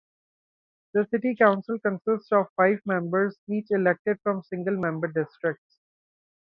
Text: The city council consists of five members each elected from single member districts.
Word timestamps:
The 0.95 1.05
city 1.11 1.35
council 1.35 1.77
consists 1.77 2.31
of 2.31 2.47
five 2.57 2.79
members 2.85 3.37
each 3.47 3.67
elected 3.69 4.17
from 4.23 4.41
single 4.41 4.75
member 4.77 5.05
districts. 5.05 5.77